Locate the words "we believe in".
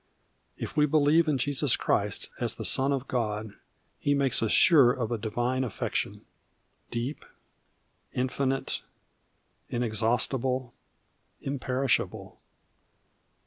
0.75-1.37